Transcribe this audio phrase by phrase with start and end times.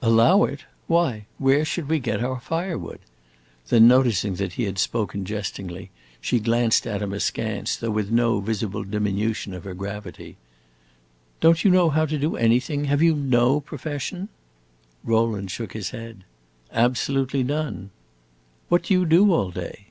[0.00, 0.60] "Allow it?
[0.86, 3.00] Why, where should we get our firewood?"
[3.70, 8.38] Then, noticing that he had spoken jestingly, she glanced at him askance, though with no
[8.38, 10.36] visible diminution of her gravity.
[11.40, 12.84] "Don't you know how to do anything?
[12.84, 14.28] Have you no profession?"
[15.02, 16.22] Rowland shook his head.
[16.70, 17.90] "Absolutely none."
[18.68, 19.86] "What do you do all day?"